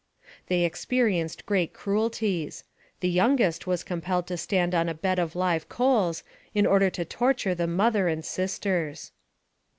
They 0.47 0.63
experienced 0.63 1.45
great 1.45 1.73
cruelties. 1.73 2.63
The 3.01 3.07
youngest 3.11 3.67
was 3.67 3.83
compelled 3.83 4.25
to 4.29 4.35
stand 4.37 4.73
on 4.73 4.89
a 4.89 4.95
bed 4.95 5.19
of 5.19 5.35
live 5.35 5.69
coals, 5.69 6.23
in 6.55 6.65
order 6.65 6.89
to 6.89 7.05
torture 7.05 7.53
the 7.53 7.67
mother 7.67 8.07
and 8.07 8.25
sisters. 8.25 9.11